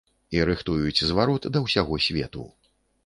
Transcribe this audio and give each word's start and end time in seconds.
І 0.37 0.39
рыхтуюць 0.49 1.05
зварот 1.09 1.47
да 1.59 1.63
ўсяго 1.67 2.01
свету. 2.07 2.49